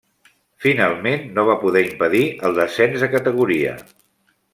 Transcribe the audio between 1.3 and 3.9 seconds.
no va poder impedir el descens de categoria.